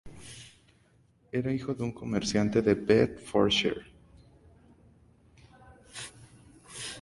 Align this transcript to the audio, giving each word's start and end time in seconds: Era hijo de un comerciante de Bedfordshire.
Era 1.31 1.53
hijo 1.53 1.75
de 1.75 1.83
un 1.83 1.91
comerciante 1.91 2.63
de 2.63 2.73
Bedfordshire. 2.73 3.81